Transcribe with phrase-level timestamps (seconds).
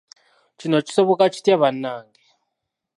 [0.59, 2.23] Kino kisoboka kitya bannange?